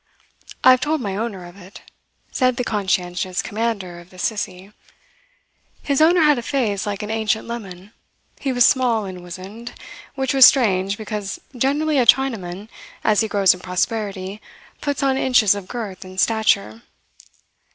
[0.63, 1.83] "I have told my owner of it,"
[2.31, 4.71] said the conscientious commander of the Sissie.
[5.83, 7.93] His owner had a face like an ancient lemon.
[8.39, 9.73] He was small and wizened
[10.15, 12.67] which was strange, because generally a Chinaman,
[13.03, 14.41] as he grows in prosperity,
[14.81, 16.81] puts on inches of girth and stature.